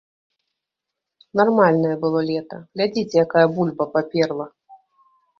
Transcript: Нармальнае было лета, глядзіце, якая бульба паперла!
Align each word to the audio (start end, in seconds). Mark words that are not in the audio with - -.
Нармальнае 1.41 1.91
было 2.05 2.19
лета, 2.29 2.57
глядзіце, 2.79 3.15
якая 3.25 3.43
бульба 3.57 3.87
паперла! 3.93 4.47